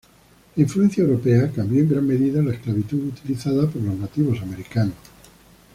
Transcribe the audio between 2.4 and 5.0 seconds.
la esclavitud utilizada por los nativos americanos.